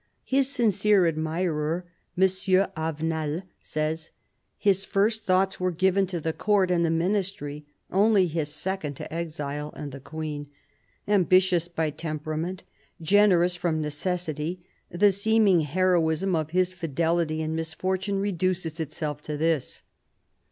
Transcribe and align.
His 0.25 0.49
sincere 0.49 1.05
admirer, 1.05 1.85
M. 2.17 2.23
Avenel, 2.75 3.43
says," 3.61 4.09
His 4.67 4.83
first 4.83 5.25
thoughts 5.25 5.59
were 5.59 5.69
given 5.69 6.07
to 6.07 6.19
the 6.19 6.33
Court 6.33 6.71
and 6.71 6.83
the 6.83 6.89
Ministry; 6.89 7.67
only 7.91 8.25
his 8.25 8.49
second 8.49 8.95
to 8.95 9.13
exile 9.13 9.71
and 9.77 9.91
the 9.91 9.99
Queen: 9.99 10.47
ambitious 11.07 11.67
by 11.67 11.91
temperament, 11.91 12.63
generous 12.99 13.55
from 13.55 13.79
necessity, 13.79 14.65
the 14.89 15.11
seeming 15.11 15.59
heroism 15.59 16.35
of 16.35 16.49
his 16.49 16.71
fidelity 16.73 17.43
in 17.43 17.53
misfortune 17.53 18.17
reduces 18.19 18.79
itself 18.79 19.21
to 19.21 19.37
this." 19.37 19.83